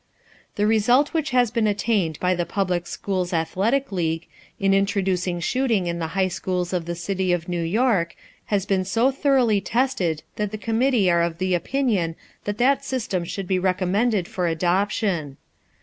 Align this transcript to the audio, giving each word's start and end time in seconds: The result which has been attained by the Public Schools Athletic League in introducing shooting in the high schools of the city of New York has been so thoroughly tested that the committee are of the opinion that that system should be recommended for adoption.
The 0.55 0.65
result 0.65 1.09
which 1.13 1.29
has 1.29 1.51
been 1.51 1.67
attained 1.67 2.19
by 2.19 2.33
the 2.33 2.43
Public 2.43 2.87
Schools 2.87 3.33
Athletic 3.33 3.91
League 3.91 4.25
in 4.59 4.73
introducing 4.73 5.39
shooting 5.39 5.85
in 5.85 5.99
the 5.99 6.17
high 6.17 6.27
schools 6.29 6.73
of 6.73 6.85
the 6.85 6.95
city 6.95 7.31
of 7.31 7.47
New 7.47 7.61
York 7.61 8.15
has 8.45 8.65
been 8.65 8.83
so 8.83 9.11
thoroughly 9.11 9.61
tested 9.61 10.23
that 10.37 10.49
the 10.49 10.57
committee 10.57 11.11
are 11.11 11.21
of 11.21 11.37
the 11.37 11.53
opinion 11.53 12.15
that 12.45 12.57
that 12.57 12.83
system 12.83 13.23
should 13.25 13.45
be 13.47 13.59
recommended 13.59 14.27
for 14.27 14.47
adoption. 14.47 15.37